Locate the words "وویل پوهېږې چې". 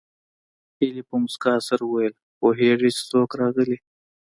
1.85-3.01